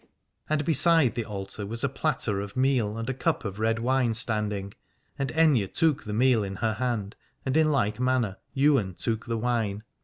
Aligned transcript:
And 0.49 0.65
beside 0.65 1.13
the 1.13 1.25
altar 1.25 1.63
was 1.63 1.83
a 1.83 1.87
platter 1.87 2.39
of 2.39 2.57
meal 2.57 2.97
and 2.97 3.07
a 3.07 3.13
cup 3.13 3.45
of 3.45 3.59
red 3.59 3.77
wine 3.77 4.15
standing: 4.15 4.73
and 5.19 5.29
Aithne 5.33 5.71
took 5.71 6.05
the 6.05 6.11
meal 6.13 6.43
into 6.43 6.61
her 6.61 6.73
hand, 6.73 7.15
and 7.45 7.55
in 7.55 7.69
like 7.69 7.99
manner 7.99 8.37
Ywain 8.57 8.95
took 8.95 9.27
the 9.27 9.37
wine. 9.37 9.83